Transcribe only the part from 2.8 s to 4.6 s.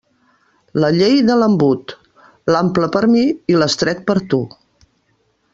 per a mi i l'estret per a tu.